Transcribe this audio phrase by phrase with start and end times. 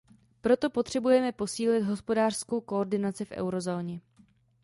[0.41, 4.01] Proto potřebujeme posílit hospodářskou koordinaci v eurozóně.